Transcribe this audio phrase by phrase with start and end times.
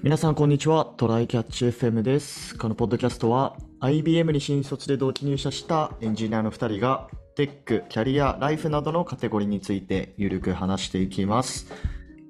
[0.00, 0.84] 皆さんこんにちは。
[0.96, 2.56] トライキャッチ FM です。
[2.56, 11.66] このポッドキャストは IBM に新卒で同期入社したエンジニアの2人がテック、キャリア、ライフなどのカテゴリーについてゆるく話していきます。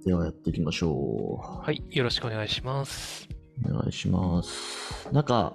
[0.06, 3.28] ではやっていきましょはい、よろしくお願いします。
[3.66, 3.70] う。
[3.70, 5.12] お願いします。
[5.12, 5.54] なんか、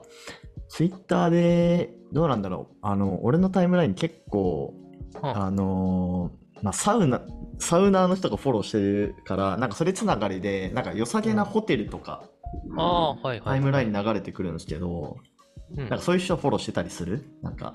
[0.70, 2.78] ツイッターでどうなんだろう。
[2.84, 4.76] あの、俺のタイムライン結構、
[5.24, 7.22] ああのーまあ、サウナ、
[7.60, 12.24] サウナーの人がフォローしてるから、なんかそれつながりで、なんか良さげなホテルとか、
[12.78, 13.42] あー、はいはい。
[13.42, 15.18] タイムラインに流れてくるんですけど、
[15.76, 17.26] うんなんかそういう人フォローしてたりする？
[17.42, 17.74] なんか。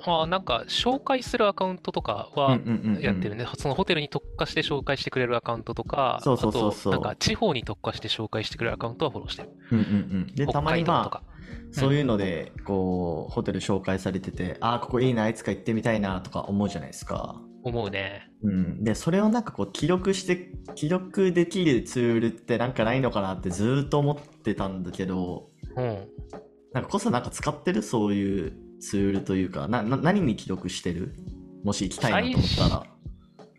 [0.00, 3.46] あーなんか、紹介するアカウントとかはうんうんうんうんやってるね。
[3.56, 9.48] そのホテルに特化して紹介してくれるアカウントとか、そうそうそうそうあと、なんか地方に特化して紹介してくれるアカウントはフォローしてる。
[9.72, 9.88] うんうんう
[10.24, 10.26] ん。
[10.34, 11.22] で、た北まにまあ。
[11.72, 17.40] そういうので、こう、ホテル紹介されてて、ああ、ここいいな、いつか行ってみたいな、とか思うじゃないですか。
[17.62, 18.30] 思うね。
[18.42, 18.84] うん。
[18.84, 26.08] で、それをなんかこう、記録して、記録できるツールってなんかないのかなってずーっと思ってたんだけど、うん。
[26.72, 31.14] なんかこそなんか使ってるそういうツールというか、な、な何に記録してる？
[31.64, 32.86] もし行きたいなと思ったら。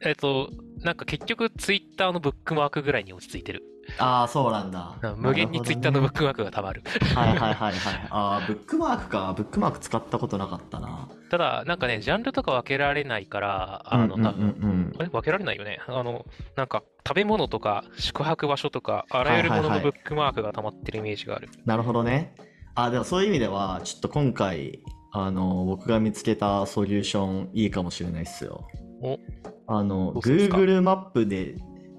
[0.01, 0.49] えっと、
[0.83, 3.63] なんか結局、ツイッターのブックマークぐらいに落ち着いてる。
[3.97, 4.95] ああ、そうなんだ。
[5.17, 6.83] 無限にツイッターのブッククマークがたまる。
[7.15, 8.07] はいはいはいはい。
[8.09, 9.33] ああ、ブックマークか。
[9.35, 11.09] ブックマーク使ったことなかったな。
[11.29, 15.79] ただ、なんかね、ジャンルとか分けられないから、あの、なうんうんうんあれ分けられないよね。
[15.87, 21.49] あの、なんか、食べ物とか、宿泊場所とか、あらゆるものはいはいはいのブックマークが溜まってるイメージがある。
[21.65, 22.35] なるほどね。
[22.75, 24.79] あ、でもそういう意味では、ちょっと今回、
[25.11, 28.67] あの、僕が見つけたソリューションいいかもしれないっすよ。
[29.01, 29.19] お
[29.67, 31.55] あの、Google マップで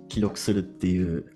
[0.09, 1.33] 記録するっていう。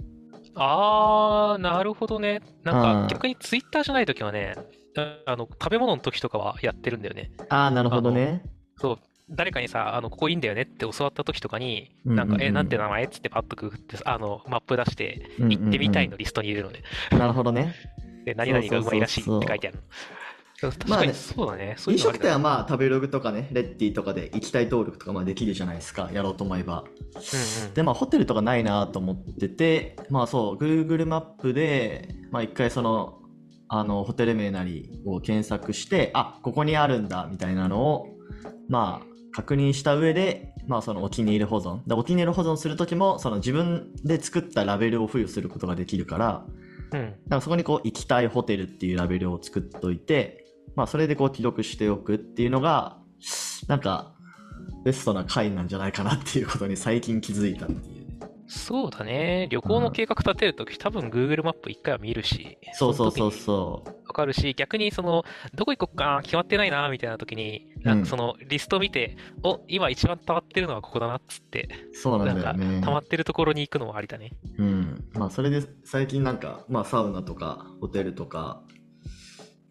[0.56, 2.42] あー、なるほどね。
[2.62, 4.54] なんうんか、逆にツイッターじゃないときはね、
[4.96, 7.30] ああの、食べ物の時とかはやってるんだよね。
[7.48, 8.42] ああ、なるほどね。
[8.76, 8.98] そう。
[9.30, 16.82] 誰かにさ、あの、ここいいんだよねって教わった時とかに、うんうんうんなんか、え、なんて名前っつってパッとググって、あの、マップ出して、うんうんうん行ってみたいのリストに入れるのね。
[17.10, 17.74] なるほどね。
[18.24, 19.82] で、何々がうまいらしいって書いてあるの。
[20.70, 21.74] 確まあねかにそうだね。
[21.78, 26.10] そうい飲食店はまあ、食べログとかね、レッティとかで行きたい登録とかまあできるじゃないですか。
[26.12, 26.80] やろうと思えば。
[26.82, 33.20] うんうんで、まあ、ホテルとかないなと思ってて、まあそう、Google マップで、まあ一回その、
[33.68, 38.06] あの、ホテル名なりを検索して、あ、ここにあるんだ、みたいなのを、
[38.68, 41.80] まあ、確認した上で、まあそのお気に入り保存。
[41.86, 46.46] で、お気に入り保存するときも、その自分で作ったラベルを付与することができるから、
[46.92, 47.00] うん。
[47.00, 50.43] だからそこにこう、行きたいホテルっていうラベルを作っといて、
[50.76, 52.98] まあそれでこう記録しておくっていうのが、
[53.68, 54.14] なんか、
[54.84, 58.18] ベストな回なんじゃないかなっていうことに最近気づいたっていうね。
[58.46, 59.48] そうだね。
[59.50, 63.88] 旅行の計画立てるとき、多分 Google マップ一回は見るし、そうそうそうそう。
[64.06, 65.24] わかるし、逆にその、
[65.54, 72.82] どこ行こっかな、決まってないな、みたいな時に、なんかそのリスト見て、お、今一番溜まってるのはここだな、っつって、そうなんだよね。
[72.82, 74.32] 溜まってるところに行くのもありだね。
[74.58, 75.04] うん。
[75.14, 78.62] まあ、それで最近なんか、まあ、サウナとか、ホテルとか、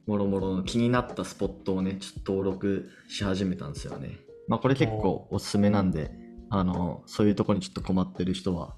[0.06, 4.20] もろもろの気になったスポットをね、ちょっと登録し始めたんですよね。
[4.48, 6.12] まあ、これ結構おすすめなんで、
[6.50, 8.76] あの、そういうとこにちょっと困ってる人は、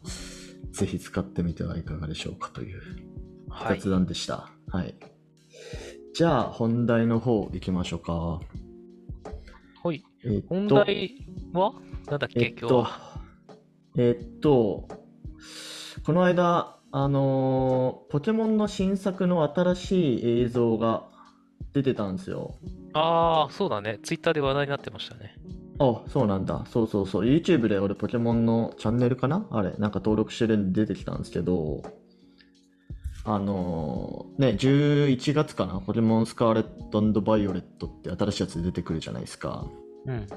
[0.71, 2.81] ぜひ使ってみてはいかがでしょうかという
[3.49, 3.79] はい。
[3.79, 4.49] 雑談でした。
[4.67, 4.95] はい。
[6.13, 8.13] じゃあ、本題の方行きましょうか。
[9.83, 10.03] はい。
[10.23, 11.15] えっと本題
[11.53, 11.73] は？
[12.07, 13.21] なんだっけ、えっと今日は？、
[13.97, 14.87] えっと、
[16.05, 21.07] この間、あのーポケモンの新作の新しい映像が
[21.75, 22.55] 出てたんですよ。
[22.93, 23.99] ああ、そうだね。
[24.01, 25.35] ツイッターで話題になってましたね。
[25.77, 26.65] あ、そうなんだ。
[26.69, 27.25] そうそうそう。
[27.25, 29.45] YouTube で俺ポケモンのチャンネルかな？
[29.51, 31.83] あれ、なんか登録してるんで出てきたんですけど、
[33.25, 35.81] あのーね、11月かな？
[35.81, 39.65] ポケモンスカーレットバイオレットって新しいやつで出てくるじゃないですか。
[40.05, 40.27] うん。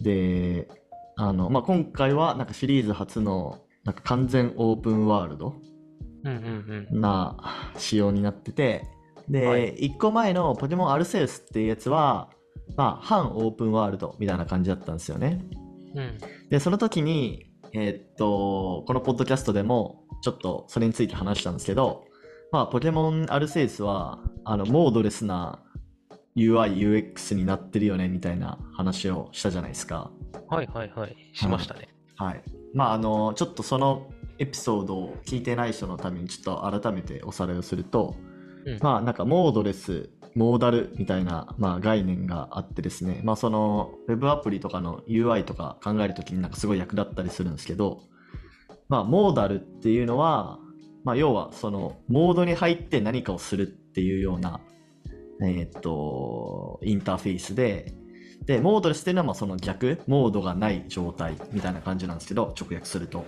[0.00, 0.68] で、
[1.16, 5.54] あの、まあ、今回はなんかシリーズ初のなんか完全オープンワールド
[6.24, 7.00] うんうんうん。
[7.00, 7.36] な
[7.76, 8.86] 仕様になってて、
[9.28, 12.30] で、はい1個前のポケモンアルセウスっていうやつは、
[12.76, 15.44] まあ、反オープンワールドみたいな感じだったんですよね。
[15.94, 16.18] うん。
[16.48, 22.04] で、その時に、えーっと、このポッドキャストでも、ちょっとそれについて話したんですけど、
[22.50, 25.62] まあ、ポケモンアルセウスは、あの、モードレスな
[26.36, 30.10] UI、UX になってるよね、みたいな話をしたじゃないですか。
[30.48, 31.16] はいはいはい。
[31.32, 31.88] しましたね。
[32.16, 32.42] はい。
[32.74, 38.16] まあ、あの、ちょっとそのエピソードを聞いてない人のためにちょっと改めておさらいをすると、
[38.80, 48.00] まあ、なんかモードレス、モーダルみたいな、まあ、概念があってですね、まあ、その、ウェブアプリとかの UI とか考えるときになんかすごい役立ったりするんですけど、
[48.88, 50.58] まあ、モーダルっていうのは、
[51.04, 54.60] まあ、要はその、モードに入って何かをするっていうような、
[55.42, 57.94] えーっと、インターフェースで、
[58.46, 63.24] で、モードレスっていうのはまあその逆、モードがない状態みたいな感じなんですけど、直訳すると。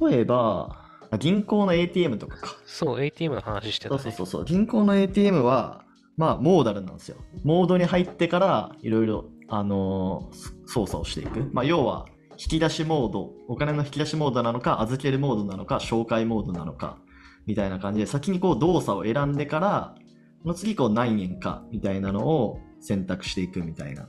[0.00, 2.56] 例えば、銀行の ATM とかか。
[2.66, 4.00] そう、ATM の話してたね。
[4.00, 4.44] そうそうそうそう。
[4.44, 5.84] 銀行の ATM は、
[6.16, 7.16] まあ、モーダルなんですよ。
[7.44, 11.50] モードに入ってから、いろいろ、あのー操作をしていく。
[11.52, 16.98] まあ、要は、引き出しモード、お金の引き出しモードなのか、預けるモードなのか、紹介モードなのか、
[17.46, 19.94] みたいな感じで、先にこう動作を選んでから、
[20.42, 24.08] その次こう何円か、みたいなのを選択していくみたいな。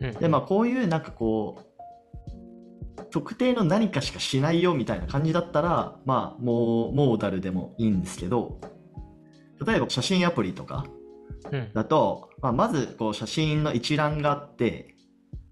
[0.00, 1.73] うんで、まあ、こういうなんかこう、
[3.10, 8.60] 特定の何かしかしないよみたいな感じだったら、まあ、もう、モーダルでもいいんですけど、
[9.64, 10.84] 例えば写真アプリとか
[11.52, 11.70] うん。
[11.72, 14.94] だと、まあ、まずこう写真の一覧があって、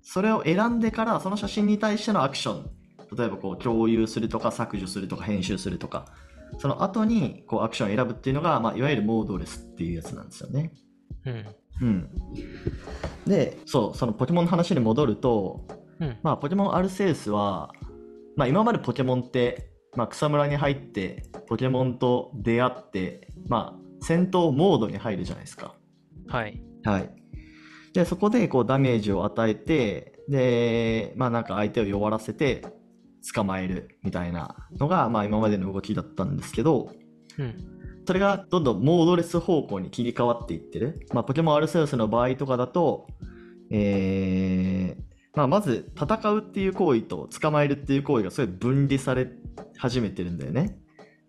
[0.02, 2.70] それを選んでから、その写真に対してのアクション、
[3.16, 6.06] 例えばこう共有するとか削除するとか編集するとか、
[6.58, 10.72] その後にこうアクションを選ぶっていうのが、まあ、いわゆるモードレスっていうやつなんですよね。
[11.24, 11.44] うん。
[11.80, 12.10] うん。
[13.26, 15.66] で、そう、そのポケモンの話に戻ると、
[16.00, 16.18] うん。
[16.22, 17.72] まあ、ポケモンアルセウスは、
[18.36, 25.74] まあ、今までポケモンって、まあ、草むらに入って、ポケモンと出会って、まあ、戦闘モードに入るじゃないですか。
[26.28, 26.62] はい。
[26.84, 27.10] はい。
[27.92, 32.62] で、そこで、こう、ダメージを与えて、で、まあ、なんか相手を弱らせて、
[33.34, 36.90] 捕まえるみたいなのが、まあ、今までの動きだったんですけど、
[37.38, 37.54] うん。
[38.04, 41.06] それがどんどんモードレス方向に切り替わっていってる。
[41.12, 43.06] まあ、ポケモンアルセウスの場合とかだと、
[43.70, 49.29] えーまあ、まず戦うっていう行為と捕まえるっていう行為がすごい分離され
[49.79, 50.79] 始めてるんだよね。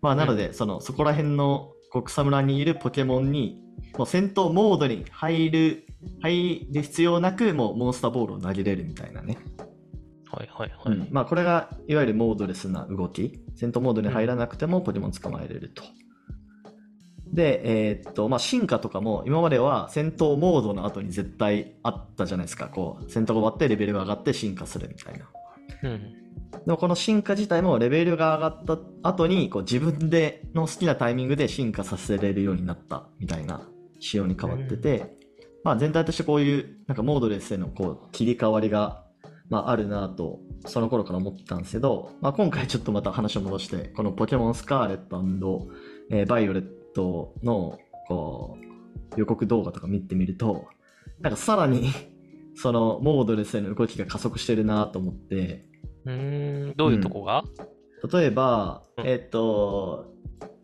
[0.02, 1.72] まあ、なので、そのそこら辺の
[2.04, 3.62] 草むらにいるポケモンに
[3.96, 5.86] もう戦闘モードに入る
[6.20, 9.38] 入る必要なくもうモンスターボールを投げれるみたいなね。
[10.26, 11.08] はいはいはうんい。
[11.10, 13.40] まあ、これがいわゆるモードレスな動き。
[13.54, 15.84] 戦闘モードに入らなくてもポケモン捕まえれると。
[17.34, 22.68] で、えーっと、まあ、進化とかも今までは戦闘モードの後に絶対あったじゃないですか。
[22.68, 25.28] こう、戦闘が終わってレベルが上がって進化するみたいな。
[25.82, 26.24] うん。
[26.64, 28.78] でもこの進化自体もレベルが上がった
[29.08, 35.18] 後にこう自分での好きなタイミングで進化させれるようになったみたいな仕様に変わってて、
[35.64, 39.04] まあ全体としてこういうなんかモードレスへのこう切り替わりが、
[39.50, 45.22] まあ、あるなとその頃から思ってたんですけど、まあ、今回ちょっとまた話を戻してこのポケモンスカーレット、
[46.10, 48.56] えーバイオレットのこ
[49.16, 50.66] う予告動画とか見てみると
[51.20, 51.90] なんかさらに
[52.56, 55.66] そのモードレスへの動きが加速してるなと思って
[56.04, 56.76] うーん。
[56.76, 57.42] どういうとこが？
[58.12, 60.12] 例えば、うんえっと、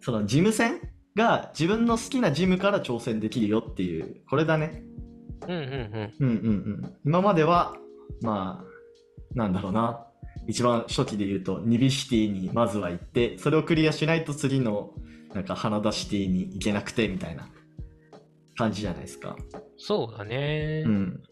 [0.00, 0.81] その事務戦
[1.17, 4.85] が自分の好きなジムから挑戦できるよっていう、これだね。
[5.49, 6.53] うんうんうんうんう
[6.87, 6.94] ん。
[7.06, 7.75] 今までは、
[8.21, 10.06] まあ、なんだろうな。
[10.47, 14.93] 一番初期で言うと、ニビシティにまずは行って、それをクリアしないと次の、
[15.35, 17.49] なんか花田シティに行けなくて、みたいな
[18.56, 19.37] 感じじゃないですか。
[19.38, 19.61] うん。
[19.79, 20.85] そうだね。
[20.87, 21.23] うん。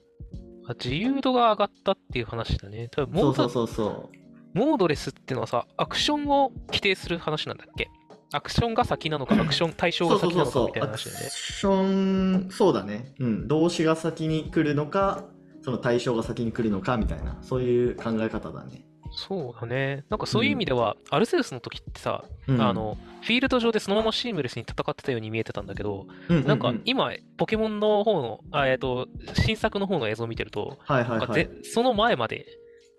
[0.66, 2.88] あ自由度が上がったっていう話だね。
[2.90, 4.58] 多分モードそうそうそうそう。
[4.58, 7.88] モードレスっていうのはさ、アクションを規定する話なんだっけ？
[8.32, 10.44] アクションが先なのか、アクション対象が先な。
[10.44, 11.30] のかみたいなアク話だよね。
[11.30, 13.14] ション、そうだね。
[13.18, 13.48] うん。
[13.48, 15.24] 動詞が先に来るのか、
[15.62, 18.84] その対象が先に来るのかみたいな、そういう考え方だね。
[19.10, 20.04] そうだね。
[20.10, 31.50] なんかそういう意味では、アルセウスの時ってさ、うんあ、の、フィールド上でそのままシームレスに戦ってたように見えてたんだけど、うんうんうんなんか今、ポケモンの方の、あえっと、新作の方の映像を見てると、はいはいはいなんかぜ。
[31.64, 32.46] その前まで、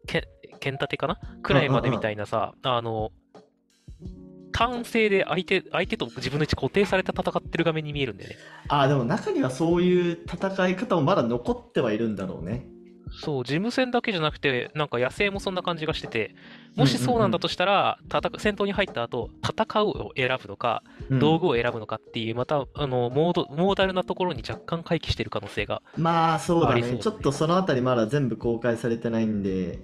[0.07, 0.27] け
[0.59, 1.19] 剣立てかな？
[1.41, 3.11] くらいまでみたいなさ、あの、
[4.51, 8.35] 単性で相手、相手と自分の位置固定されて戦ってる画面に見えるんだよね。
[8.67, 12.67] ああ、でも中にはそういう戦い方もまだ残ってはいるんだろうね。
[13.11, 16.35] そう、事務戦だけじゃなくて、なんか野生もそんな感じがしてて、
[16.75, 25.81] もしそうなんだとしたら、戦戦闘に入った後、戦うを選ぶのか、うん道具を選ぶのかっていう、また、あの、モード、モーダルなところに若干回帰してる可能性が。
[25.97, 29.79] まあそうだねありそうねちょっとそのあたりまだ全部公開されてないんで、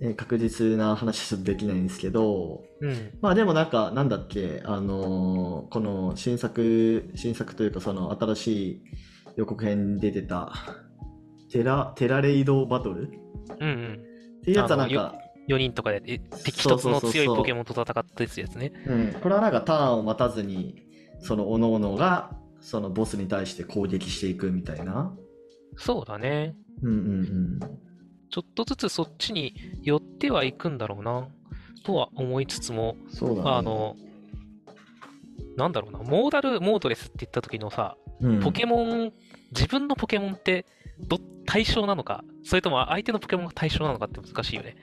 [0.00, 3.10] えー確実な話はちょっとできないんですけど、うん。
[3.20, 8.82] まあでもなんか、なんだっけ、あのーこの新作、新作というかその新しい
[9.36, 10.52] 予告編に出てた、
[11.50, 13.08] テラ、テラレイドバトル？
[13.08, 13.10] っ
[13.60, 14.04] うんうん。
[14.42, 15.14] ていうやつはなんか、
[15.48, 18.72] 4人とかで、え敵一つのそうそうそうそう強いポケモンと戦ったやつですね。
[18.86, 20.82] うん、これはなんかターンを待たずに、
[21.18, 25.12] その各々が、そのボスに対して攻撃していくみたいな。
[25.76, 26.54] そうだね。
[26.82, 27.60] うんうんうん。
[28.30, 31.28] ちょっとずつそっちに寄ってはいくんだろうな、
[31.84, 33.50] とは思いつつも、そうだね。
[33.50, 33.96] あの、
[35.56, 39.12] なんだろうな、モーダル、モードレスって言った時のさ、うん、ポケモン、
[39.52, 40.64] 自分のポケモンって
[41.06, 44.76] ど対象なのか、それとも相手のポケモンが対象なのかって難しいよね。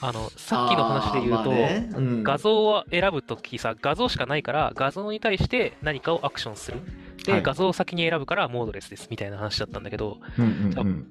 [0.00, 1.90] あの、さっきの話で言うと、ね。
[1.94, 2.22] うん。
[2.22, 6.80] 画像を選ぶときさ、画像しかないから、画像に対して何かをアクションする。
[7.24, 7.42] で、はい。
[7.42, 11.06] 画像を先に選ぶからモードレスですみたいな話だったんだけど、うんうんうん。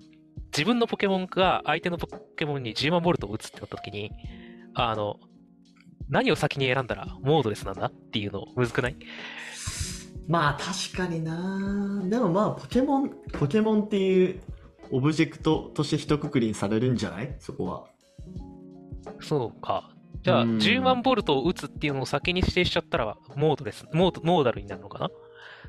[0.55, 4.11] 自分のポケモンが相手のポケモンに10万ボルトを打つってなったときに、
[4.75, 5.19] あの、
[6.07, 8.95] 何を先に選んだらモードレスなんだっていうのむずくない？
[10.27, 12.01] まあ確かにな。
[12.09, 14.41] でもまあポケモンポケモンっていう
[14.91, 17.35] オブジェクトとして一括りにされるんじゃない？
[17.39, 17.85] そこは。
[19.21, 19.91] そうか。
[20.23, 20.57] じゃあ、うん。
[20.57, 25.09] 10万ボルトを打つっていうのを先に指定しちゃったら、モードレス、モードモーダルになるのかな？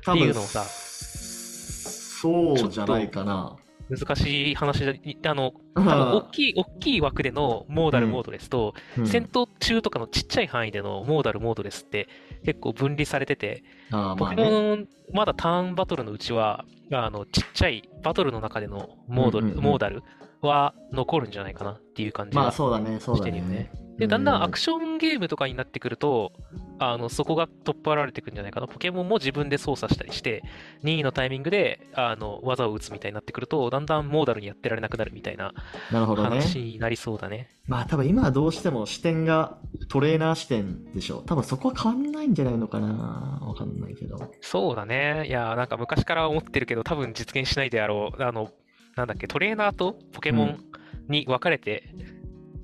[0.03, 3.57] 多っていうのをさそうじゃないかな
[3.89, 4.91] 難しい話だ。
[4.91, 8.73] いあの、多多分大きい、大きい枠でのモーダル、うんモードレスと、
[9.05, 12.07] 戦闘中とかのちっちゃい範囲でのモーダル、モードレスって
[12.43, 14.43] 結構分離されてて、ポケああまあね。
[14.43, 19.63] モン、まだターンバトルのうちは、あの、ちっちゃいバトルの中でのモードル、うんうんうん。
[19.63, 20.03] モーダル
[20.41, 23.71] は残るんじゃないかなっていう感じがまあそうだねそうだしてるよねね。
[23.97, 26.31] で、だんだんアクシションゲームとかになってくると、
[26.77, 28.67] あの、そこが取っ払われてくるんじゃないかな。
[28.67, 30.43] ポケモンも自分で操作したりして、
[30.83, 35.51] 任意のタイミングで、あの、技を打つみたいになってくると、だんだんモーダルにやってられなくなるみたいな
[35.89, 37.49] 話になりそうだね。
[37.65, 39.57] まあ多分今はどうしても視点が
[39.89, 45.25] トレーナー視点でしょ多分そこは変わんないんじゃないのかなわかんないけどそうだね。
[45.27, 48.23] いや、なんか昔から思ってるけど、多分実現しないであろう。
[48.23, 48.51] あの、
[48.97, 50.59] なんだっけ、トレーナーとポケモン
[51.07, 51.83] に分かれて、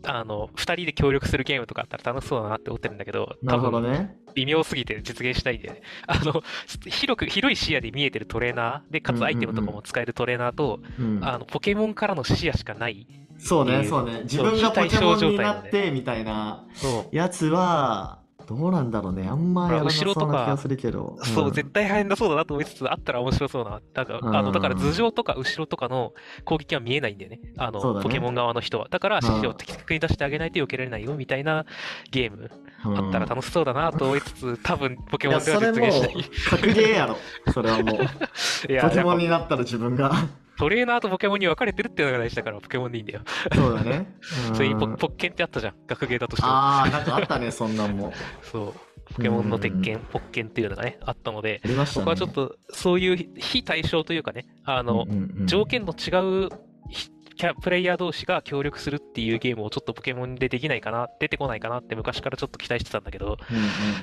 [0.06, 4.18] あの、二人で協力するゲームとかあったら楽しそうだなって思ってるんだけど、なるほど多分ね。
[4.36, 6.42] 微妙すぎて実現しないんで、あの、
[6.90, 11.20] 広く、広い視野で見えてるトレーナーで、かつアイテムとかも使えるトレーナーと、うん。
[11.24, 13.08] あの、ポケモンからの視野しかない。
[13.38, 14.22] そうねそうね。
[14.24, 16.66] 自分がポケモンになってみたいな。
[17.12, 19.28] やつはどうなんだろうね。
[19.28, 21.18] あんまやらなそう後ろとかな気がするけど。
[21.24, 21.54] そう、ん。
[21.54, 23.82] 絶対大変だそうだなと思いつつ、あったら面白そうな。
[23.94, 24.36] だから、うん。
[24.36, 26.14] あの、だから頭上とか後ろとかの
[26.46, 27.40] 攻撃は見えないんだよね。
[27.58, 28.04] あの、ね。
[28.04, 28.88] ポケモン側の人は。
[28.90, 31.66] だから、うん指示を的確に出してあげないと避けられないよ、みたいな
[32.12, 32.52] ゲーム、
[32.86, 32.98] うん。
[32.98, 36.30] あったら楽しそうだなと思いつつ、多分、ポケモンではいやそれも実現しない。
[36.50, 37.18] 格ゲーやろ。
[37.54, 37.96] それはもう。
[38.72, 40.10] いや、ポケモンになったら自分が。
[40.10, 43.22] ぱトレーナーとポケモンに分かれてるっていうのが大事だから、ポケモンでいいんだよ。
[43.54, 44.16] そうだね
[44.54, 45.74] そういうポッケンってあったじゃん。
[45.88, 46.54] 学芸だとしても。
[46.54, 49.14] ああなんかあったねそんなんもそう。
[49.14, 55.06] ポケモンの鉄う拳、ポッケンっていうのがね、あったので、ね僕はちょっと、そういう非対称というかね、あの、
[55.46, 56.50] 条件の違う
[56.90, 63.38] ひキャプレイヤー同士が協力するっていうゲームをちょっとポケモンでできないかな、出てこないかなって昔からちょっと期待してたんだけど、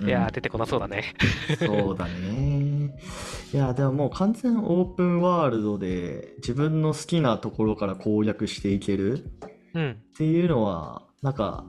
[0.05, 1.15] いやー、出てこなそうだね。
[1.59, 2.60] そうだね。
[3.53, 9.31] いや、でももう完全オープンワールドで自分の好きなところから攻略していける
[9.75, 9.91] うん。
[9.91, 11.65] っていうのは、なんか、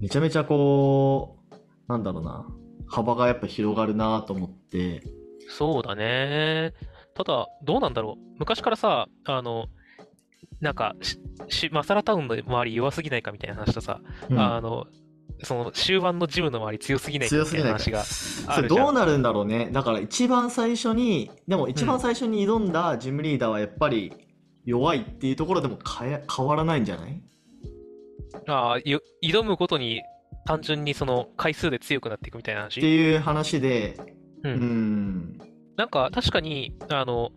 [0.00, 1.54] めちゃめちゃこう、
[1.88, 2.46] なんだろうな、
[2.86, 5.02] 幅がやっぱ広がるなと思って、
[5.48, 6.74] そうだね。
[7.14, 8.36] ただ、どうなんだろう。
[8.38, 9.66] 昔からさ、あの、
[10.60, 11.18] なんかし、
[11.48, 14.86] しマサラタウンの周り弱すぎないかみたいな話とさ、うんあの、
[15.42, 18.00] その終盤のジムの周り強すぎないかみたいな話が
[18.46, 18.84] あるじゃん。
[18.84, 19.68] どうなるんだろうね。
[19.72, 24.12] だから一番最初に、でも一番最初に挑んだジムリーダーはやっぱり
[24.64, 27.22] 弱いっていうところでも変え変わらないんじゃない？
[28.48, 30.02] ああ、よ挑むごとに
[30.46, 32.80] 単純にその回数で強くなっていくみたいな話？
[32.80, 33.96] っていう話で、
[34.44, 34.48] う。
[34.48, 35.38] うんん、
[35.76, 37.30] なんか確かに、あの、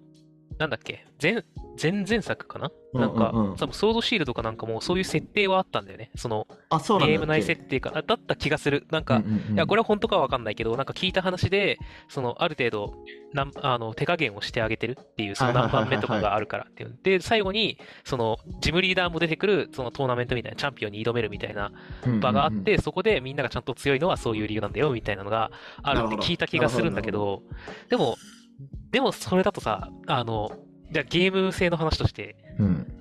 [0.58, 1.44] なんだっけ、前、
[1.82, 2.72] 前々作かな？
[2.94, 3.52] うんなんか、うん。
[3.52, 6.12] うん多分ソードシールドかなんかもそういう設定はあったんだよね。
[6.16, 8.86] その、あ、そゲーム内設定か、あだった気がする。
[8.92, 9.54] なんか、うんうんうん。
[9.56, 12.96] いや、これは本当かはわかんないけど、なんか聞いた話で、その、ある程度、
[13.34, 16.98] なんあの、手加減をしてあげてるっていう、その何番目とかがあるからっていう。
[17.04, 21.72] で、最後に、その、ジムリーダーも出てくる、そのトーナメントみたいな、チャンピオンに挑めるみたいな
[22.22, 25.52] 場があって、そこでみんながちゃんと強いのはそういう理由なんだよ、みたいなのが
[25.84, 27.44] あるって聞いた気がするんだけど、
[27.90, 28.16] でも、
[28.92, 30.50] でもそれだとさ、あの、
[30.92, 32.96] じゃあゲーム性の話として、うんうん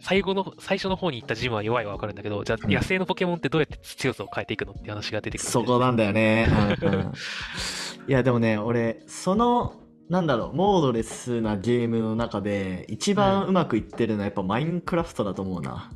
[0.00, 5.50] 最後の、最初の方に行ったジムは弱いはわかるんだけど、じゃあうん野生のポケモンってどうやって強さを変えていくのって話が出てくる。
[5.50, 6.48] そこなんだよね。
[6.80, 7.12] うんうん
[8.06, 9.74] いや、でもね、俺、その、
[10.08, 15.90] なんだろう、モードレスなゲームの中で、一番うまくいってるのはやっぱマインクラフトだと思うな。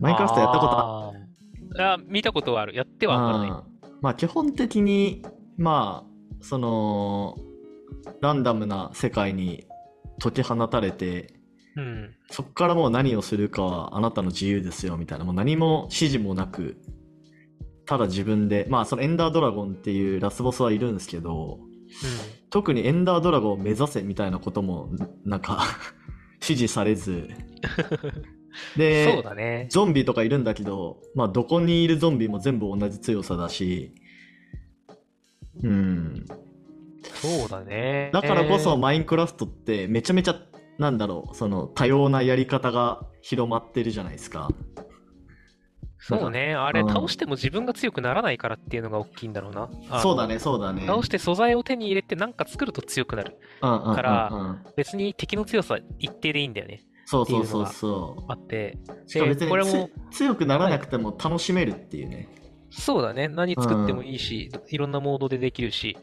[0.00, 1.12] マインクラフトやったことあ
[1.94, 2.74] あ見たことはある。
[2.74, 3.50] やってはわからない。
[3.50, 5.22] うんまあ基本的に
[5.56, 7.36] まあその
[8.20, 9.64] ランダムな世界に
[10.20, 11.34] 解き放たれて
[11.76, 12.14] うん。
[12.30, 16.76] そこからもう何をするかはあなたの自由ですよみたいなもう何も指示もなく
[17.86, 21.58] ただ自分でまあそのエンダードラゴンっていうラスボスはいるんですけど
[22.50, 24.90] 特にエンダードラゴンを目指せみたいなことも
[25.24, 25.64] なんか
[26.42, 28.32] 指示されずうん。
[28.76, 29.66] でそうだね。
[29.70, 33.94] ゾンビとかいるんだけど、まあ、どこにいるゾンビも全部同じ強さだし、
[35.62, 36.26] うん。
[37.22, 38.10] そうだね。
[38.12, 40.36] だからこそ、マインクラフトってめちゃめちゃ、
[40.78, 44.48] なんだろう、その多様なやり方が広まってるじゃないですか。
[46.04, 46.54] そうね。
[46.54, 50.00] あれ、うん倒しても自分が強くならないからっていうのが大きいんだろうな。
[50.00, 50.84] そうだね、そうだね。
[50.84, 53.38] 倒して素材を手に入れて何か作ると強くなる。
[53.60, 56.82] から別に敵の強さ一定でいいんだよね。
[57.04, 58.78] そうそうそうそあって。
[59.06, 59.08] う。
[59.08, 62.28] しかも別にこれもつ強くならなくても楽しめるっていうね。
[62.70, 63.28] そうだね。
[63.28, 65.96] 何作ってもいいし、いろんなモードでできるし。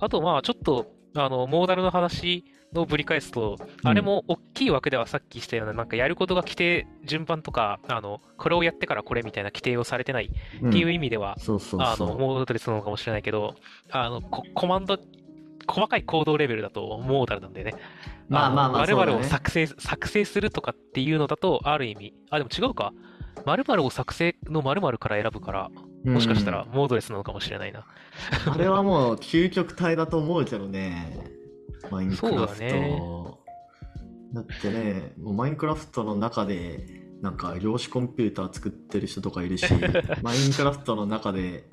[0.00, 10.30] あと、まあ、ちょっと、あの、モーダルの話のぶり返すと、うんあれも大きい枠ではさっきしたような、なんかやることが規定、順番とか、あの、これをやってからこれみたいな規定をされてない
[10.66, 12.16] っていう意味では、あの。
[12.16, 13.54] モードレスなのかもしれないけど、
[13.90, 14.98] あの、ココマンド、
[15.66, 17.74] 細かいコードレベルだとモーダルなんだよね。
[18.28, 19.22] まあまあまあ、〇〇を。
[19.22, 22.92] 作成、作成するとかっていうのだと、ある意味、あ、でも違うか。
[23.46, 25.70] 〇〇を作成の〇〇から選ぶから、
[26.04, 27.86] もしかしたらモードレスなのかもしれないな。
[28.46, 28.52] うん。
[28.52, 31.30] あれはもう究極体だと思うけどね。
[31.90, 32.46] マインクラフト。
[32.46, 33.00] だね
[34.32, 39.66] だってね、もうマインクラフトの中で、なんか量子コンピューター作ってる人とかいるし、
[40.22, 41.64] マインクラフトの中で、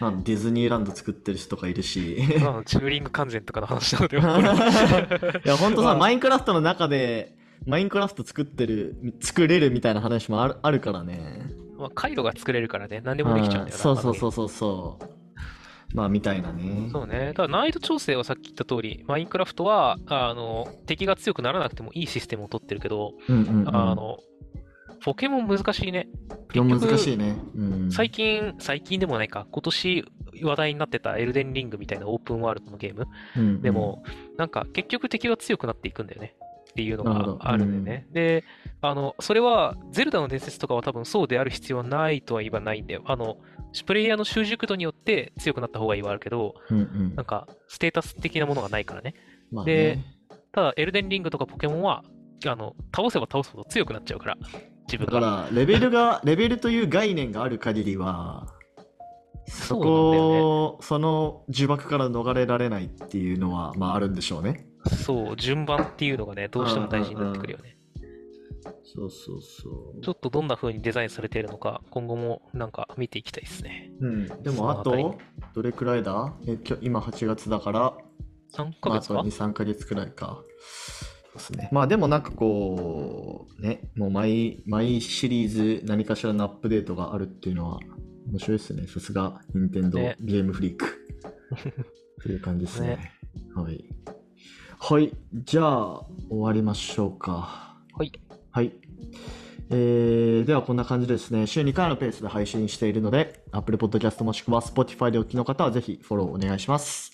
[0.00, 2.16] まあ、ディズニーランド作ってる人とかいるし。
[2.42, 5.40] まあチューリング完全とかの話なので いは。
[5.44, 7.34] や、ほんとさ、まあマインクラフトの中で、
[7.66, 11.46] マインクラフト作ってる、作れるみたいな話もあるあるからね。
[11.78, 13.82] まあ、回路が作れるからね、何でもできちゃうんだよな。
[13.82, 14.32] そうそうそうう。
[14.32, 15.96] そうそう。
[15.96, 16.88] まあ、みたいなね。
[16.92, 17.32] そうね。
[17.34, 23.76] ただ難易度調整はさっき言った通り、マインクラフトは、あの、敵が強くならなくてもいいシステムを取ってるけど、うんうん、うん。
[23.76, 24.18] あの、
[25.02, 26.08] ポケモン難しいね。
[26.54, 27.36] 難しいね。
[27.56, 27.90] うん。
[27.90, 30.04] 最近、最近でもないか、今年
[30.42, 33.06] 話題になってたエルデンリングみたいなオープンワールドのゲーム。
[33.36, 34.04] うんうんでも、
[34.36, 36.34] なんか結局敵は強くなっていくんだよね。
[36.70, 38.06] っていうのがあるんだよね。
[38.12, 38.44] で、
[38.80, 43.02] あの、それは、ゼルダの伝説とかは多分そうである必要はないとは言わないんだよ。
[43.06, 43.38] あの、
[43.86, 49.14] プレイヤーの習熟度によって強くなった方がいいはあるけど、うんうんなんか、ステータス的なものがないからね。
[49.50, 50.04] まあでね、
[50.52, 52.04] ただ、エルデンリングとかポケモンは、
[52.46, 54.38] あの、倒せば倒すほど強くなっちゃうから、
[54.86, 55.20] 自分が。
[55.20, 58.46] だから、レベルが、 レベルという概念がある限りは、
[59.46, 64.69] そそうなんだよねこ、その呪縛から逃れられないっていうのは、まああるんでしょうね。
[64.88, 67.76] そう、順番っていうのがね、どうしても大事になってくるよね。
[68.84, 70.00] そうそうそう。
[70.02, 73.92] ちょっとどんな風にデザインされているのか、今後もなんか見ていきたいですね。
[74.00, 75.18] うん、でもあと、
[75.54, 76.34] どれくらいだ？
[76.46, 77.96] え今日今8月だから、
[78.52, 80.42] 3まあ、あとヶ月か、2、3ヶ月くらいか。
[81.22, 81.68] そうですね。
[81.72, 87.78] まあでもなんかこう、ね、もう毎、毎シリーズ何かしらのアップデートがあるっていうのは
[88.28, 88.86] 面白いですね。
[88.86, 90.86] さすが、任天堂ねゲームフリーク。
[92.22, 92.88] という感じですね。
[92.88, 93.12] ね
[93.54, 93.84] はい。
[94.82, 95.12] はい。
[95.34, 97.76] じゃあ、終わりましょうか。
[97.92, 98.10] はい。
[98.50, 98.72] はい。
[99.68, 107.12] えー、ではこんな感じでですね、週2回のペースで配信しているので、Apple Podcast もしくは Spotify でお聞きの方はぜひフォローお願いします。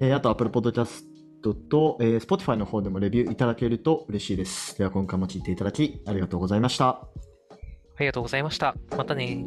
[0.00, 1.04] えーあと Apple Podcast
[1.70, 4.76] と、えー Spotify の方でもレビューいただけると嬉しいです。
[4.76, 6.88] では今回も聞いていただきありがとうございました。
[6.88, 7.08] あ
[8.00, 8.74] りがとうございました。
[8.96, 9.46] またね。